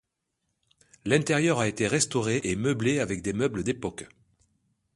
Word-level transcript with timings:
L'intérieur 1.05 1.59
a 1.59 1.67
été 1.67 1.85
restauré 1.87 2.41
et 2.43 2.55
meublé 2.55 2.97
avec 2.99 3.21
des 3.21 3.33
meubles 3.33 3.63
d'époque. 3.63 4.05